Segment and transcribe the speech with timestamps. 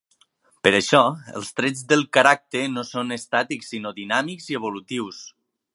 [0.67, 1.01] Per això,
[1.41, 5.23] els trets del caràcter no són estàtics sinó dinàmics i evolutius.